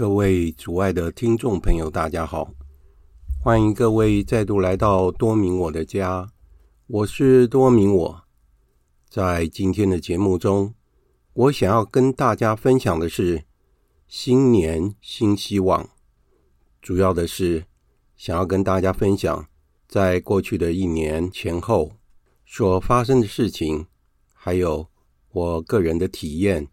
[0.00, 2.54] 各位主爱的听众朋友，大家好，
[3.44, 6.32] 欢迎各位再度来到多明我的家，
[6.86, 8.22] 我是多明我。
[9.10, 10.72] 在今天的节目中，
[11.34, 13.44] 我想要跟大家分享的是
[14.08, 15.90] 新年新希望，
[16.80, 17.66] 主要的是
[18.16, 19.46] 想要跟大家分享
[19.86, 21.92] 在过去的一年前后
[22.46, 23.84] 所发生的事情，
[24.32, 24.88] 还有
[25.32, 26.66] 我个人的体验，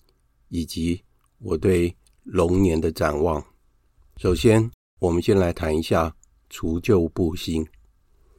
[0.47, 1.03] 以及
[1.39, 1.93] 我对
[2.29, 3.41] 龙年的展望。
[4.17, 6.13] 首先，我们先来谈一下
[6.49, 7.65] 除旧布新。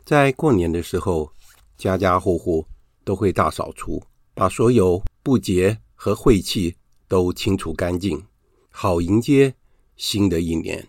[0.05, 1.33] 在过年的时候，
[1.79, 2.67] 家家户户
[3.03, 4.03] 都会大扫除，
[4.35, 6.77] 把所有不洁和晦气
[7.09, 8.23] 都清除干净，
[8.69, 9.55] 好迎接
[9.97, 10.87] 新的一年。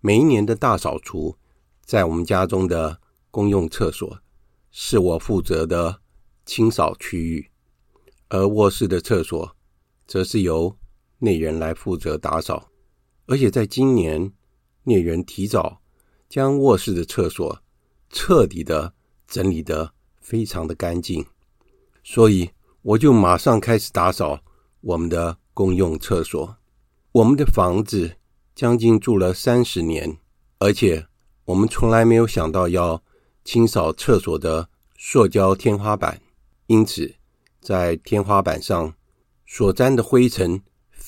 [0.00, 1.36] 每一年的大扫除，
[1.84, 4.18] 在我们家中的公用厕所，
[4.72, 6.00] 是我负责的
[6.44, 7.48] 清扫区域，
[8.30, 9.56] 而卧室的厕所，
[10.08, 10.76] 则是由
[11.22, 12.68] 内人来负责打扫，
[13.26, 14.32] 而且在今年，
[14.82, 15.80] 内人提早
[16.28, 17.62] 将卧室的厕所
[18.10, 18.92] 彻底的
[19.28, 21.24] 整理得非常的干净，
[22.02, 22.50] 所以
[22.82, 24.40] 我就马上开始打扫
[24.80, 26.56] 我们的公用厕所。
[27.12, 28.16] 我们的房子
[28.52, 30.18] 将近住了三十年，
[30.58, 31.06] 而且
[31.44, 33.00] 我们从来没有想到要
[33.44, 36.20] 清扫厕所的塑胶天花板，
[36.66, 37.14] 因此
[37.60, 38.92] 在天花板上
[39.46, 40.60] 所沾的灰尘。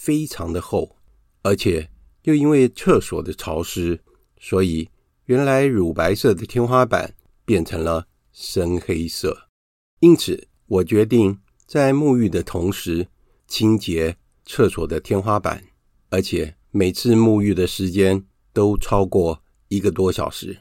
[0.04, 0.96] 非常的厚，
[1.40, 1.88] 而且
[2.24, 3.98] 又因为厕所的潮湿，
[4.38, 4.86] 所以
[5.24, 7.14] 原来乳白色的天花板
[7.46, 9.48] 变成了深黑色。
[10.00, 13.08] 因此，我决定在沐浴的同时
[13.48, 14.14] 清洁
[14.44, 15.64] 厕所的天花板，
[16.10, 18.22] 而且每次沐浴的时间
[18.52, 20.58] 都超过一个多小时。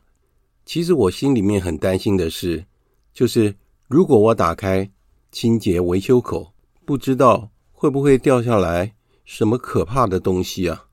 [0.66, 2.66] 其实我心里面很担心的是，
[3.14, 3.54] 就是
[3.90, 4.90] 如果我打开
[5.34, 6.54] 清洁维修口，
[6.86, 8.96] 不知道会不会掉下来。
[9.26, 10.86] 什么可怕的东西啊！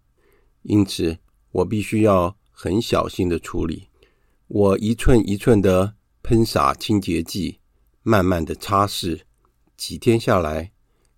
[0.62, 1.18] 因此，
[1.52, 3.88] 我必须要很小心的处理。
[4.46, 7.60] 我一寸一寸的喷洒清洁剂，
[8.02, 9.22] 慢慢的擦拭。
[9.76, 10.72] 几天下来，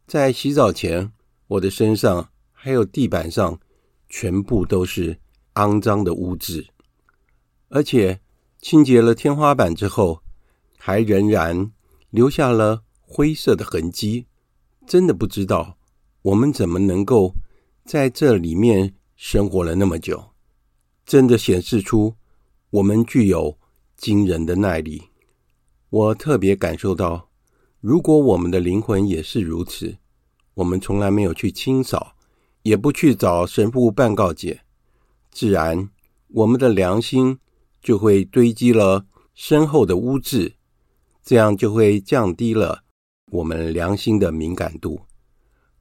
[0.06, 1.12] 在洗澡前，
[1.48, 3.58] 我的身上还有地板上
[4.08, 5.18] 全部都是
[5.54, 6.68] 肮脏的污渍。
[7.68, 8.20] 而且，
[8.60, 10.22] 清洁了天花板之后，
[10.78, 11.72] 还仍然
[12.10, 14.26] 留下了灰色的痕迹。
[14.86, 15.76] 真的不知道。
[16.22, 17.34] 我们怎么能够
[17.84, 20.22] 在这里面生活了那么久？
[21.04, 22.14] 真的显示出
[22.70, 23.58] 我们具有
[23.96, 25.02] 惊人的耐力。
[25.90, 27.28] 我特别感受到，
[27.80, 29.96] 如果我们的灵魂也是如此，
[30.54, 32.14] 我们从来没有去清扫，
[32.62, 34.60] 也不去找神父办告解，
[35.32, 35.90] 自然
[36.28, 37.36] 我们的良心
[37.82, 40.54] 就会堆积了深厚的污渍，
[41.24, 42.84] 这样就会降低了
[43.32, 45.00] 我们良心的敏感度。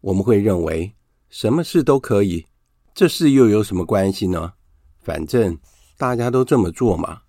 [0.01, 0.93] 我们会认为
[1.29, 2.45] 什么事都可以，
[2.93, 4.53] 这事又有什么关系呢？
[4.99, 5.57] 反正
[5.97, 7.21] 大家都这么做嘛。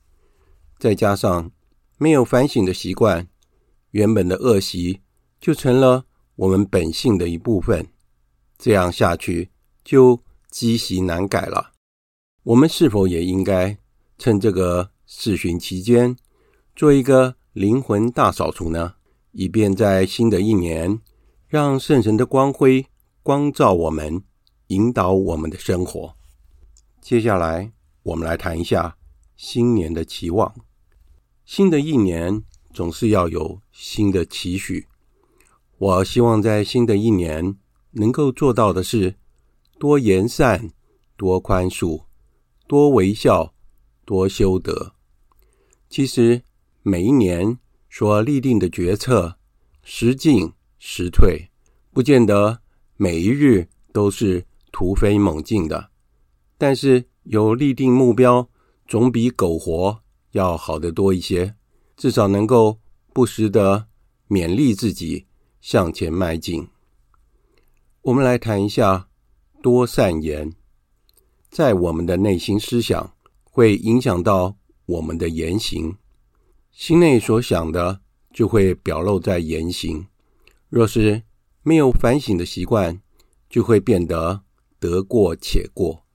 [0.79, 1.51] 再加上
[1.99, 3.29] 没有反省的习惯，
[3.91, 5.01] 原本的恶习
[5.41, 6.05] 就成了
[6.35, 7.87] 我们本性的一部分。
[8.59, 9.51] 这样下去
[9.85, 10.19] 就
[10.51, 11.73] 积习难改了。
[12.43, 13.79] 我们是否也应该
[14.19, 16.17] 趁这个视讯期间
[16.75, 18.95] 做一个灵魂大扫除呢？
[19.33, 21.01] 以便在新的一年。
[21.53, 22.87] 让圣神的光辉
[23.23, 24.23] 光照我们，
[24.69, 26.17] 引导我们的生活。
[27.03, 28.97] 接下来，我们来谈一下
[29.37, 30.55] 新年的期望。
[31.45, 34.89] 新的一年总是要有新的期许。
[35.77, 37.59] 我希望在新的一年
[37.91, 39.17] 能够做到的是：
[39.79, 40.71] 多言善，
[41.19, 42.05] 多宽恕，
[42.67, 43.53] 多微笑，
[44.07, 44.95] 多修德。
[45.91, 46.45] 其实，
[46.81, 47.59] 每一年
[47.91, 49.37] 所立定的决策，
[49.83, 51.49] 实境时退，
[51.93, 52.61] 不见得
[52.97, 55.91] 每一日都是突飞猛进的，
[56.59, 58.51] 但是有立定目标，
[58.89, 60.03] 总比苟活
[60.33, 61.55] 要好得多一些。
[61.97, 62.81] 至少能够
[63.13, 63.87] 不时地
[64.29, 65.27] 勉励自己
[65.61, 66.67] 向前迈进。
[68.01, 69.09] 我们来谈一下
[69.63, 70.53] 多善言，
[71.49, 73.15] 在我们的内心思想
[73.45, 74.57] 会影响到
[74.87, 75.97] 我们的言行，
[76.73, 78.01] 心内所想的
[78.33, 80.09] 就会表露在言行。
[80.73, 81.25] 若是
[81.63, 83.03] 没有反省的习惯，
[83.51, 84.43] 就会变得
[84.81, 86.07] 得过且过，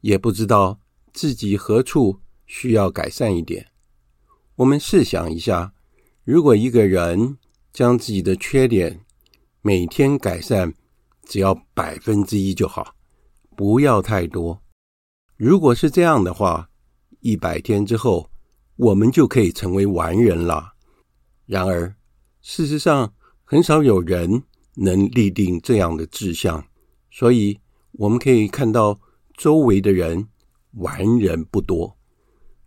[0.00, 0.80] 也不知道
[1.12, 3.68] 自己何处需要改善一点。
[4.56, 5.74] 我们试想一下，
[6.24, 7.38] 如果一个人
[7.72, 9.04] 将自己的缺点
[9.62, 10.74] 每天改善，
[11.22, 12.96] 只要百分之一就好，
[13.56, 14.60] 不要太多。
[15.36, 16.68] 如果是这样的话，
[17.20, 18.28] 一百天之后，
[18.74, 20.72] 我们就可以成为完人了。
[21.46, 21.94] 然而，
[22.42, 23.14] 事实上，
[23.44, 24.42] 很少有人
[24.74, 26.66] 能立定这样的志向，
[27.10, 27.60] 所以
[27.92, 28.98] 我们可以看到
[29.36, 30.26] 周围的人
[30.72, 31.96] 完人不多。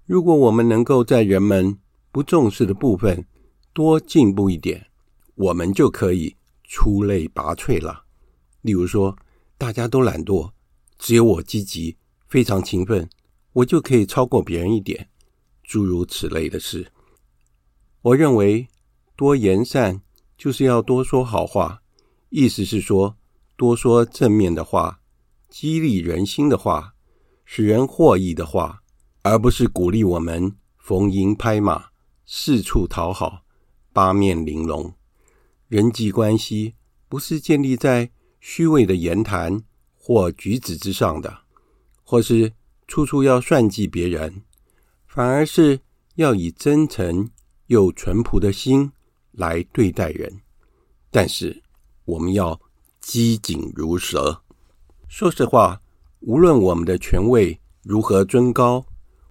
[0.05, 1.77] 如果我们能够在人们
[2.11, 3.25] 不重视的部分
[3.73, 4.87] 多进步一点，
[5.35, 8.05] 我们就可以出类拔萃了。
[8.61, 9.17] 例如说，
[9.57, 10.51] 大家都懒惰，
[10.97, 11.97] 只有我积极，
[12.27, 13.09] 非常勤奋，
[13.53, 15.09] 我就可以超过别人一点。
[15.63, 16.91] 诸如此类的事。
[18.01, 18.67] 我认为
[19.17, 20.01] 多言善
[20.37, 21.81] 就是要多说好话，
[22.29, 23.17] 意思是说
[23.55, 24.99] 多说正面的话，
[25.49, 26.93] 激励人心的话，
[27.43, 28.83] 使人获益的话。
[29.23, 31.87] 而不是鼓励我们逢迎拍马、
[32.25, 33.41] 四处讨好、
[33.91, 34.93] 八面玲珑。
[35.67, 36.75] 人际关系
[37.09, 39.61] 不是建立在虚伪的言谈
[39.93, 41.39] 或举止之上的，
[42.05, 42.53] 或是
[42.87, 44.43] 处处要算计别人，
[45.05, 45.81] 反而是
[46.15, 47.29] 要以真诚
[47.65, 48.93] 又淳朴的心
[49.37, 50.41] 来对待人。
[51.09, 51.63] 但是
[52.03, 52.59] 我们要
[52.99, 54.41] 机警如蛇。
[55.07, 55.81] 说实话，
[56.19, 58.85] 无论我们的权位如何尊高，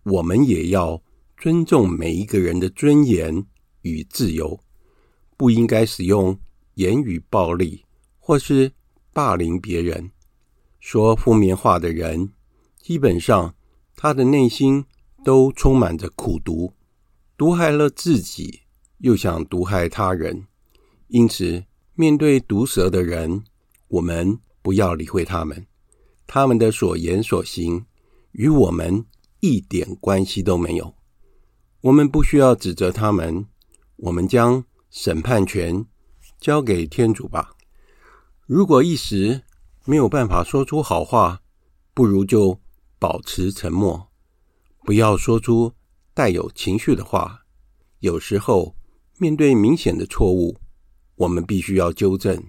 [0.04, 1.02] 我们也要
[1.36, 3.44] 尊重每一个人的尊严
[3.82, 4.58] 与自由，
[5.36, 6.38] 不应该使用
[6.74, 7.84] 言语暴力
[8.18, 8.72] 或是
[9.12, 10.10] 霸凌别人。
[10.80, 12.32] 说负面话的人，
[12.80, 13.54] 基本上
[13.94, 14.86] 他的内心
[15.24, 16.72] 都充满着苦毒，
[17.36, 18.60] 毒害了自己，
[18.98, 20.46] 又想毒害他人。
[21.08, 23.44] 因此，面对毒蛇的人，
[23.88, 25.66] 我们不要理会他们，
[26.26, 27.86] 他们的所言所行
[28.32, 29.04] 与我们
[29.40, 30.94] 一点关系都没有，
[31.80, 33.46] 我们不需要指责他们，
[33.96, 35.86] 我们将审判权
[36.40, 37.54] 交给天主吧。
[38.46, 39.42] 如果一时
[39.84, 41.42] 没有办法说出好话，
[41.94, 42.60] 不如就
[42.98, 44.08] 保持沉默，
[44.84, 45.72] 不要说出
[46.12, 47.42] 带有情绪的话。
[48.00, 48.76] 有时候
[49.18, 50.56] 面对明显的错误，
[51.14, 52.42] 我们必须要纠正，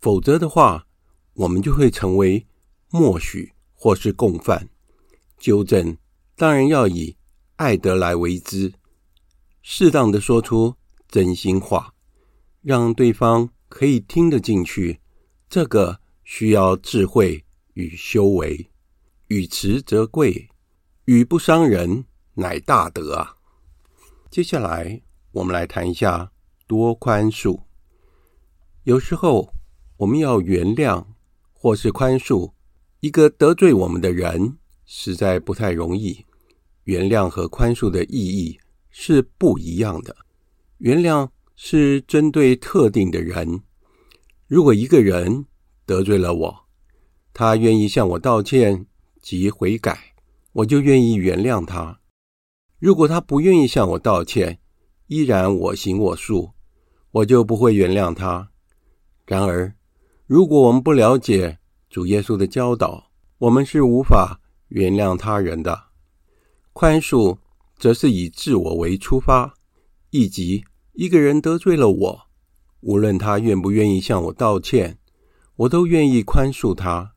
[0.00, 0.86] 否则的话，
[1.34, 2.46] 我们就会成为
[2.90, 4.68] 默许或是共犯。
[5.38, 5.96] 纠正。
[6.34, 7.16] 当然要以
[7.56, 8.72] 爱德来为之，
[9.60, 10.74] 适当的说出
[11.06, 11.94] 真心话，
[12.62, 14.98] 让对方可以听得进去。
[15.48, 18.70] 这个需要智慧与修为，
[19.28, 20.48] 语迟则贵，
[21.04, 23.36] 语不伤人乃大德啊。
[24.30, 26.32] 接下来我们来谈一下
[26.66, 27.60] 多宽恕。
[28.84, 29.52] 有时候
[29.98, 31.04] 我们要原谅
[31.52, 32.52] 或是宽恕
[33.00, 34.58] 一个得罪我们的人。
[34.94, 36.26] 实在不太容易。
[36.84, 38.58] 原谅和宽恕的意义
[38.90, 40.14] 是不一样的。
[40.78, 43.62] 原谅是针对特定的人。
[44.46, 45.46] 如果一个人
[45.86, 46.64] 得罪了我，
[47.32, 48.84] 他愿意向我道歉
[49.22, 50.14] 及悔改，
[50.52, 52.00] 我就愿意原谅他。
[52.78, 54.58] 如果他不愿意向我道歉，
[55.12, 56.52] 依然我行我素，
[57.10, 58.48] 我就不会原谅他。
[59.26, 59.74] 然而，
[60.26, 61.58] 如果我们不了解
[61.90, 64.40] 主耶稣的教导，我们是无法。
[64.68, 65.78] 原谅他人的
[66.72, 67.36] 宽恕，
[67.76, 69.52] 则是以自我为出发，
[70.08, 70.64] 以及
[70.94, 72.20] 一个人得罪了我，
[72.80, 74.98] 无论他愿不愿意向我道歉，
[75.56, 77.12] 我都愿意宽恕他。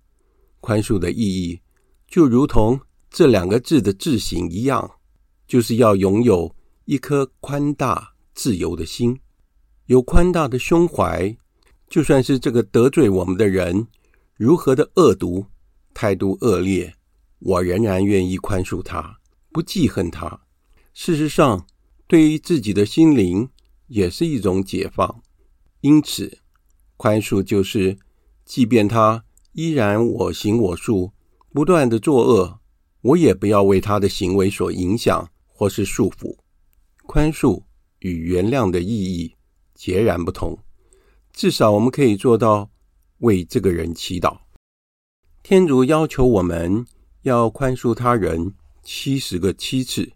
[0.59, 1.61] 宽恕的意义，
[2.09, 2.77] 就如同
[3.09, 4.91] 这两个字的字形一样，
[5.47, 6.53] 就是要拥有
[6.85, 9.19] 一颗宽大自由的心，
[9.87, 11.35] 有宽大的胸怀，
[11.89, 13.87] 就算是这个得罪我们的人
[14.35, 15.47] 如何的恶毒，
[15.95, 16.93] 态度恶劣。
[17.39, 19.17] 我仍然愿意宽恕他，
[19.51, 20.41] 不记恨他。
[20.93, 21.65] 事实上，
[22.07, 23.49] 对于自己的心灵
[23.87, 25.21] 也是一种解放。
[25.81, 26.39] 因此，
[26.97, 27.97] 宽恕就是，
[28.45, 31.11] 即便他依然我行我素，
[31.51, 32.59] 不断的作恶，
[33.01, 36.37] 我也不要为他的行为所影响或是束缚。
[37.07, 37.63] 宽恕
[37.99, 39.35] 与原谅的意义
[39.73, 40.57] 截然不同。
[41.33, 42.69] 至少我们可以做到
[43.19, 44.37] 为这个人祈祷。
[45.43, 46.85] 天主要求我们。
[47.25, 50.11] 要宽恕他人七十个七次，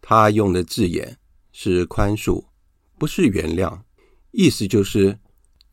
[0.00, 1.18] 他用的字眼
[1.50, 2.44] 是宽恕，
[2.96, 3.80] 不是原谅。
[4.30, 5.18] 意思就是，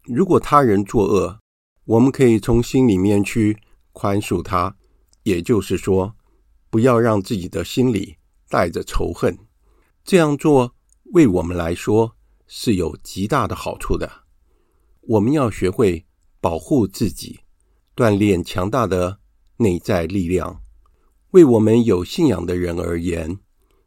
[0.05, 1.39] 如果他人作恶，
[1.83, 3.55] 我们可以从心里面去
[3.91, 4.75] 宽恕他。
[5.21, 6.15] 也就是说，
[6.71, 8.15] 不要让自己的心里
[8.49, 9.37] 带着仇恨。
[10.05, 10.75] 这样做
[11.13, 12.15] 为我们来说
[12.47, 14.23] 是有极大的好处的。
[15.01, 16.05] 我们要学会
[16.39, 17.39] 保护自己，
[17.95, 19.19] 锻炼强大的。
[19.57, 20.61] 内在力量，
[21.29, 23.39] 为我们有信仰的人而言，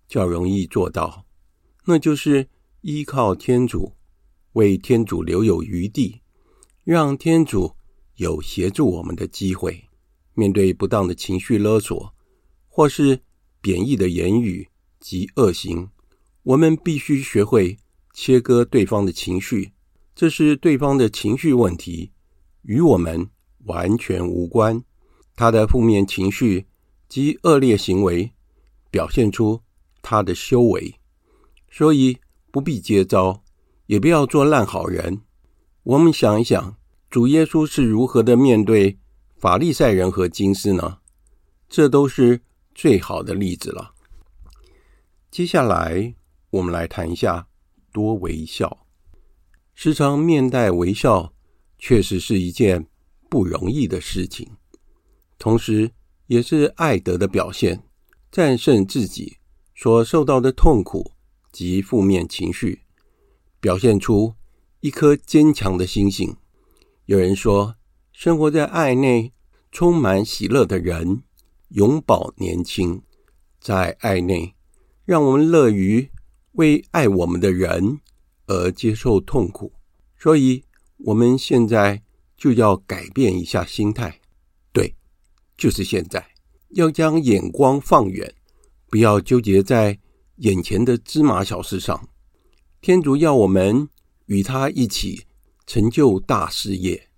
[0.09, 1.27] 较容易做到。
[1.85, 2.49] 那就是
[2.81, 3.93] 依靠天主，
[4.55, 6.23] 为天主留有余地，
[6.85, 7.75] 让天主
[8.15, 9.91] 有协助我们的机会。
[10.33, 12.15] 面对不当的情绪勒索，
[12.67, 13.21] 或是
[13.61, 15.91] 贬义的言语及恶行，
[16.43, 17.79] 我们必须学会
[18.15, 19.73] 切割对方的情绪。
[20.15, 22.11] 这是对方的情绪问题，
[22.63, 23.29] 与我们
[23.65, 24.83] 完全无关。
[25.37, 26.67] 他的负面情绪
[27.09, 28.33] 及恶劣行为，
[28.91, 29.63] 表现出
[30.03, 30.95] 他的修为。
[31.71, 32.19] 所以
[32.51, 33.45] 不必接招，
[33.87, 35.21] 也不要做烂好人。
[35.85, 36.77] 我们想一想，
[37.09, 38.99] 主耶稣是如何的面对
[39.39, 40.99] 法利赛人和经师呢？
[41.69, 42.41] 这都是
[42.75, 43.95] 最好的例子了。
[45.31, 46.15] 接下来，
[46.51, 47.47] 我们来谈一下
[47.93, 48.87] 多微笑。
[49.75, 51.33] 时常面带微笑，
[51.79, 52.87] 确实是一件
[53.29, 54.51] 不容易的事情，
[55.39, 55.93] 同时
[56.27, 57.85] 也是爱德的表现，
[58.33, 59.37] 战胜自己
[59.75, 61.13] 所受到的痛苦
[61.53, 62.83] 及负面情绪，
[63.61, 64.35] 表现出
[64.81, 66.37] 一颗坚强的心性。
[67.05, 67.77] 有人说，
[68.13, 69.33] 生活在爱内、
[69.71, 71.23] 充满喜乐的人，
[71.69, 73.03] 永葆年轻。
[73.61, 74.55] 在爱内，
[75.05, 76.11] 让我们乐于
[76.59, 78.01] 为爱我们的人
[78.47, 79.73] 而接受痛苦。
[80.19, 80.65] 所以，
[80.99, 82.03] 我们现在
[82.37, 84.21] 就要改变一下心态。
[84.73, 84.93] 对，
[85.57, 86.25] 就是现在，
[86.71, 88.35] 要将眼光放远，
[88.89, 89.97] 不要纠结在
[90.39, 92.09] 眼前的芝麻小事上。
[92.81, 93.89] 天主要我们
[94.27, 95.25] 与他一起
[95.65, 97.09] 成就大事业。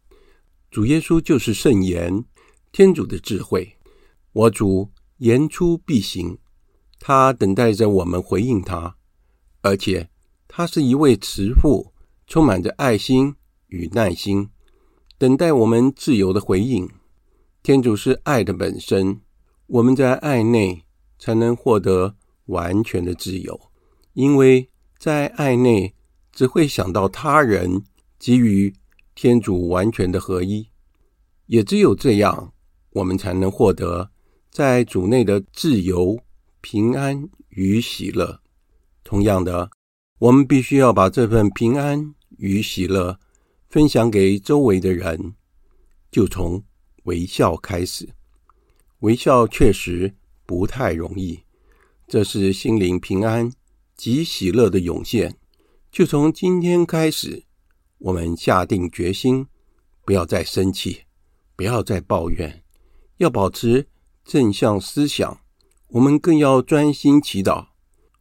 [0.70, 2.24] 主耶稣就是圣言，
[2.72, 3.78] 天主的智慧。
[4.32, 6.36] 我主言出必行，
[6.98, 8.96] 他等待着我们回应他，
[9.62, 10.08] 而且
[10.48, 11.92] 他是一位慈父，
[12.26, 13.34] 充满着爱心
[13.68, 14.48] 与耐心，
[15.18, 16.88] 等待我们自由的回应。
[17.62, 19.20] 天主是爱的本身，
[19.66, 20.84] 我们在爱内
[21.18, 23.60] 才能获得完全的自由，
[24.14, 25.94] 因为在爱内
[26.32, 27.82] 只会想到他人，
[28.18, 28.74] 给予
[29.14, 30.66] 天主完全的合一。
[31.46, 32.54] 也只有这样，
[32.90, 34.10] 我们才能获得
[34.50, 36.18] 在主内的自由、
[36.60, 38.39] 平安与喜乐。
[39.10, 39.68] 同样的，
[40.20, 43.18] 我们必须要把这份平安与喜乐
[43.68, 45.34] 分享给周围的人，
[46.12, 46.62] 就从
[47.02, 48.10] 微笑开始。
[49.00, 50.14] 微笑确实
[50.46, 51.40] 不太容易。
[52.06, 53.52] 这是心灵平安
[53.96, 55.36] 及喜乐的涌现。
[55.90, 57.42] 就从今天开始，
[57.98, 59.48] 我们下定决心，
[60.04, 61.00] 不要再生气，
[61.56, 62.62] 不要再抱怨，
[63.16, 63.88] 要保持
[64.24, 65.40] 正向思想。
[65.88, 67.69] 我们更要专心祈祷。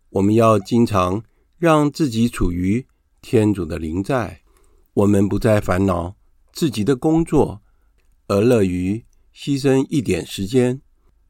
[0.10, 1.24] 我们要经常
[1.58, 2.86] 让自己处于
[3.22, 4.42] 天主的临在。
[4.94, 6.16] 我们不再烦恼
[6.52, 7.62] 自己的工作，
[8.28, 10.82] 而乐于牺牲一点时间，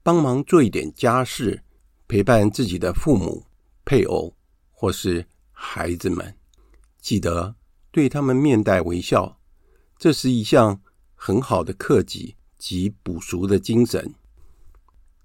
[0.01, 1.63] 帮忙做一点家事。
[2.07, 3.45] 陪伴自己的父母、
[3.86, 4.33] 配偶
[4.71, 6.36] 或是孩子们，
[7.00, 7.53] 记得
[7.91, 9.38] 对他们面带微笑，
[9.95, 10.81] 这是一项
[11.13, 14.15] 很好的克己及补赎的精神。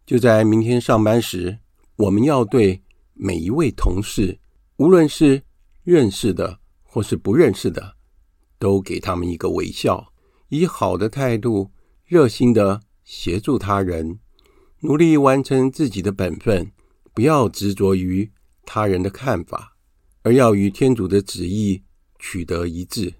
[0.05, 1.61] 就在明天上班时，
[1.97, 2.83] 我们要对
[3.15, 4.39] 每一位同事，
[4.77, 5.43] 无论是
[5.83, 7.97] 认识的或是不认识的，
[8.59, 10.13] 都给他们一个微笑，
[10.49, 11.71] 以好的态度，
[12.05, 14.19] 热心的协助他人。
[14.81, 16.71] 努力完成自己的本分，
[17.15, 18.31] 不要执着于
[18.67, 19.77] 他人的看法，
[20.23, 21.83] 而要与天主的旨意
[22.19, 23.15] 取得一致。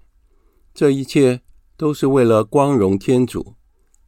[0.73, 1.41] 这一切
[1.77, 3.55] 都是为了光荣天主。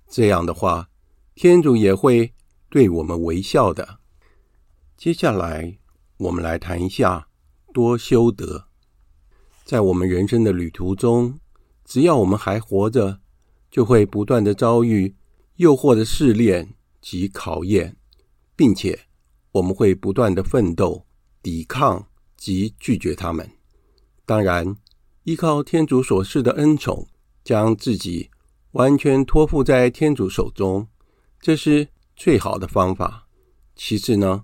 [0.07, 0.89] 这样的话，
[1.33, 2.33] 天主也会
[2.69, 3.99] 对我们微笑的。
[4.95, 5.76] 接下来，
[6.17, 7.27] 我们来谈一下
[7.73, 8.65] 多修德。
[9.63, 11.39] 在我们人生的旅途中，
[11.85, 13.19] 只要我们还活着，
[13.71, 15.15] 就会不断的遭遇
[15.55, 16.73] 诱惑的试炼。
[16.99, 17.95] 及考验，
[18.53, 19.07] 并且
[19.53, 21.05] 我们会不断的奋斗、
[21.41, 22.05] 抵抗
[22.35, 23.49] 及拒绝他们。
[24.25, 24.75] 当然，
[25.23, 27.07] 依靠天主所赐的恩宠，
[27.45, 28.29] 将自己
[28.71, 30.89] 完全托付在天主手中，
[31.39, 33.29] 这是最好的方法。
[33.73, 34.43] 其次呢，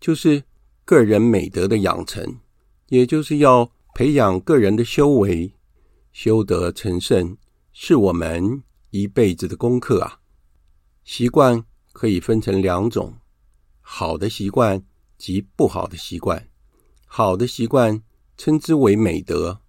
[0.00, 0.42] 就是
[0.90, 2.40] 个人美德的养成，
[2.88, 5.54] 也就是要培养个人的修为，
[6.10, 7.36] 修德成圣，
[7.72, 10.18] 是我们一辈子的功课啊。
[11.04, 11.64] 习惯。
[11.92, 13.18] 可以分成两种：
[13.80, 14.82] 好的习惯
[15.16, 16.48] 及不好的习惯。
[17.04, 18.02] 好的习惯
[18.36, 19.60] 称之为美德，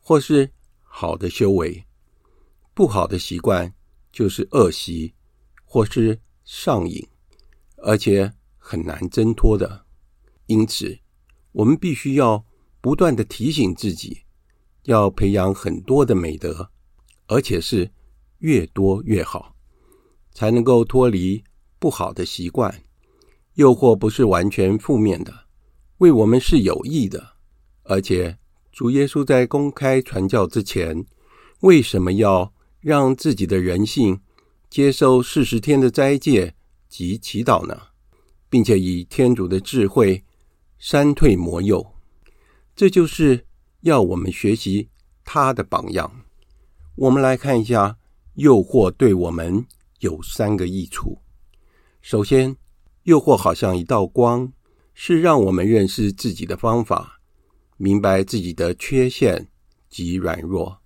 [0.00, 0.50] 或是
[0.82, 1.84] 好的修为；
[2.74, 3.72] 不好的习惯
[4.12, 5.14] 就是恶习，
[5.64, 7.06] 或是上瘾，
[7.76, 9.85] 而且很难挣脱的。
[10.46, 10.98] 因此，
[11.52, 12.44] 我们必须要
[12.80, 14.22] 不断地提醒自己，
[14.84, 16.70] 要培养很多的美德，
[17.26, 17.90] 而且是
[18.38, 19.54] 越多越好，
[20.32, 21.42] 才能够脱离。
[21.78, 22.82] 不好的习惯，
[23.54, 25.32] 诱惑不是完全负面的，
[25.98, 27.34] 为我们是有益的。
[27.82, 28.38] 而且，
[28.72, 31.04] 主耶稣在公开传教之前，
[31.60, 34.18] 为什么要让自己的人性
[34.70, 36.54] 接受四十天的斋戒
[36.88, 37.78] 及祈祷呢？
[38.48, 40.24] 并且以天主的智慧
[40.78, 41.94] 删退魔诱，
[42.74, 43.46] 这就是
[43.80, 44.90] 要我们学习
[45.24, 46.24] 他的榜样。
[46.96, 47.98] 我们来看一下，
[48.34, 49.66] 诱惑对我们
[50.00, 51.18] 有三个益处。
[52.00, 52.56] 首先，
[53.04, 54.52] 诱惑好像一道光，
[54.94, 57.20] 是让我们认识自己的方法，
[57.76, 59.48] 明白自己的缺陷
[59.88, 60.80] 及软弱。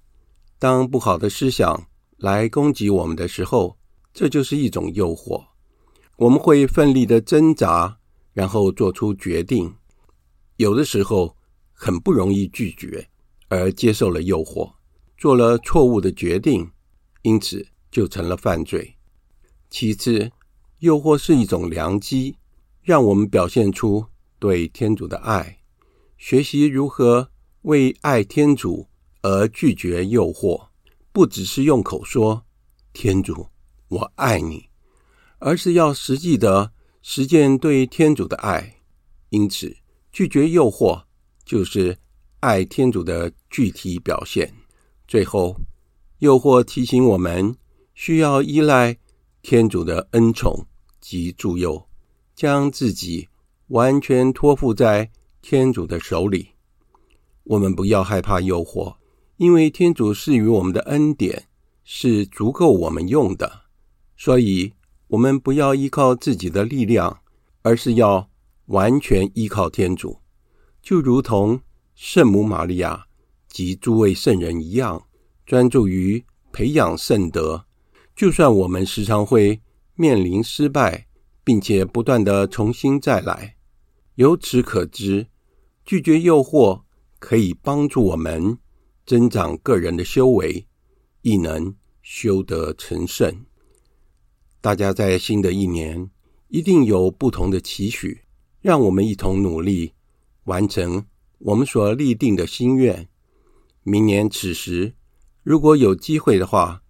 [0.58, 3.76] 当不好的思想来攻击我们的时候，
[4.12, 5.44] 这就是一种诱惑。
[6.16, 7.98] 我们会奋力的挣扎，
[8.32, 9.74] 然后做出决定。
[10.60, 11.34] 有的时候
[11.72, 13.08] 很不容易拒绝，
[13.48, 14.70] 而接受了诱惑，
[15.16, 16.70] 做了错误的决定，
[17.22, 18.94] 因此就成了犯罪。
[19.70, 20.30] 其次，
[20.80, 22.36] 诱惑是一种良机，
[22.82, 24.04] 让我们表现出
[24.38, 25.60] 对天主的爱，
[26.18, 27.30] 学习如何
[27.62, 28.86] 为爱天主
[29.22, 30.68] 而拒绝诱惑，
[31.10, 32.44] 不只是用口说
[32.92, 33.48] “天主，
[33.88, 34.68] 我爱你”，
[35.40, 38.76] 而是要实际的实践对天主的爱。
[39.30, 39.74] 因此，
[40.12, 41.02] 拒绝诱惑
[41.44, 41.96] 就是
[42.40, 44.52] 爱天主的具体表现。
[45.06, 45.56] 最后，
[46.18, 47.54] 诱惑提醒我们
[47.94, 48.96] 需要依赖
[49.42, 50.66] 天主的恩宠。
[51.00, 51.88] 及助佑，
[52.34, 53.26] 将自己
[53.68, 56.50] 完全托付在天主的手里。
[57.44, 58.96] 我们不要害怕诱惑，
[59.38, 61.48] 因为天主赐予我们的恩典
[61.84, 63.62] 是足够我们用的。
[64.18, 64.74] 所以，
[65.06, 67.20] 我们不要依靠自己的力量，
[67.62, 68.29] 而是要
[68.70, 70.18] 完全依靠天主，
[70.82, 71.60] 就如同
[71.94, 73.06] 圣母玛利亚
[73.48, 75.06] 及诸位圣人一样，
[75.46, 77.66] 专注于培养圣德。
[78.16, 79.60] 就算我们时常会。
[79.96, 81.08] 面临失败，
[81.44, 83.56] 并且不断地重新再来。
[84.14, 85.26] 由此可知，
[85.84, 86.84] 拒绝诱惑
[87.18, 88.56] 可以帮助我们
[89.04, 90.66] 增长个人的修为，
[91.20, 93.44] 亦能修得成圣。
[94.62, 96.10] 大家在新的一年
[96.48, 98.22] 一定有不同的期许，
[98.60, 99.92] 让我们一同努力
[100.44, 101.04] 完成
[101.38, 103.08] 我们所立定的心愿。
[103.82, 104.92] 明年此时，
[105.42, 106.82] 如果有机会的话，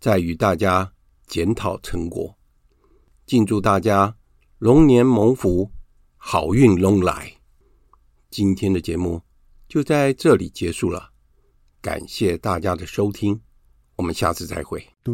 [0.00, 0.92] 再与大家
[1.26, 2.34] 检讨成果。
[3.26, 4.16] 敬祝大家
[4.58, 5.70] 龙年蒙福，
[6.16, 7.30] 好运龙来。
[8.30, 9.20] 今天的节目
[9.68, 11.10] 就在这里结束了，
[11.82, 13.38] 感谢大家的收听，
[13.96, 14.82] 我们下次再会。
[15.04, 15.12] 什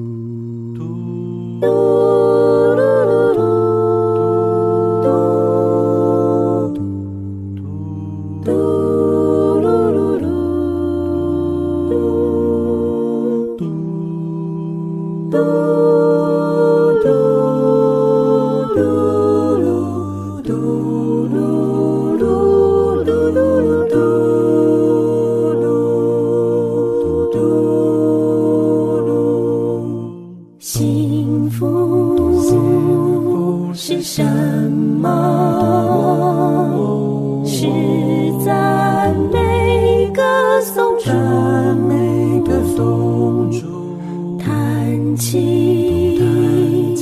[45.28, 46.94] 心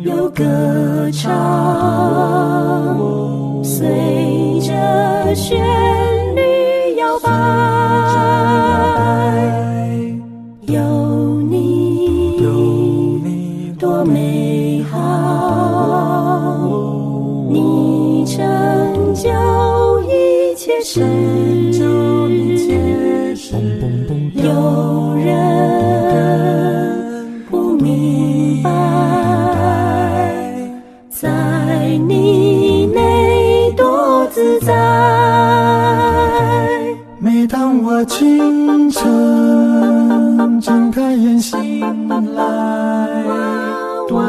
[0.00, 0.44] 有歌
[1.10, 1.32] 唱，
[3.64, 6.13] 随着旋律。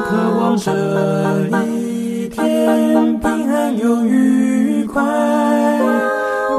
[0.08, 0.72] 渴望这
[1.66, 5.02] 一天平安又愉快。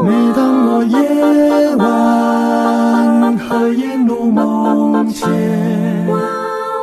[0.02, 5.28] 每当我夜晚和夜入梦前，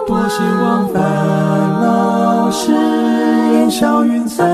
[0.08, 1.04] 多希望烦
[1.82, 4.52] 恼是烟消云散。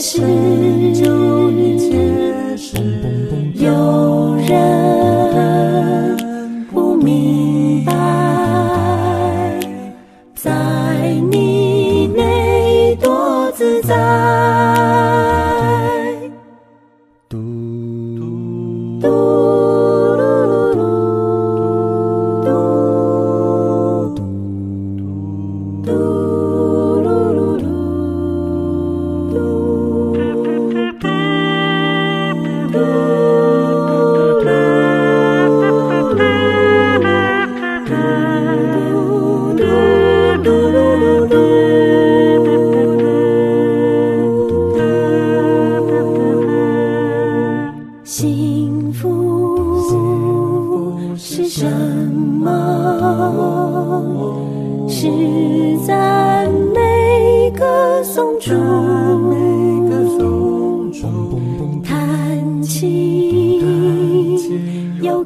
[0.00, 0.59] 是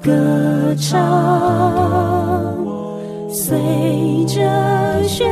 [0.05, 0.13] 歌
[0.77, 1.01] 唱，
[3.31, 3.57] 随
[4.27, 5.27] 着旋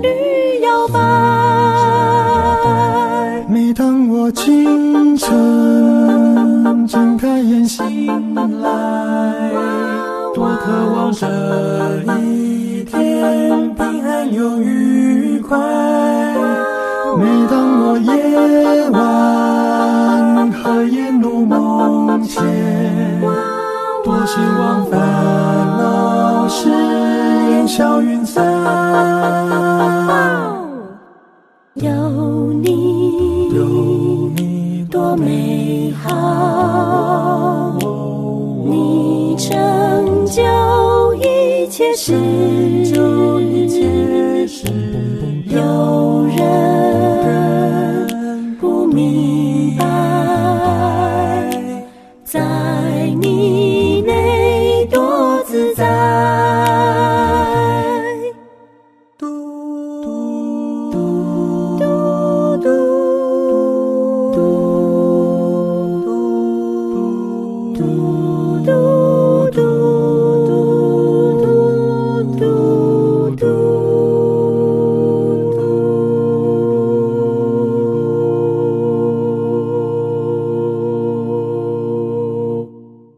[0.00, 0.08] 律
[0.62, 1.00] 摇摆。
[3.48, 9.50] 每当我清晨睁开眼醒来，
[10.32, 11.26] 多渴望这
[12.20, 15.58] 一天平安又愉快。
[17.18, 18.85] 每当我夜
[24.26, 24.98] 多希望烦
[25.78, 28.44] 恼事烟消云散。
[31.74, 31.92] 有
[32.54, 33.62] 你，有
[34.34, 37.78] 你多美好，
[38.64, 42.12] 你成就一切事，
[45.46, 45.95] 有。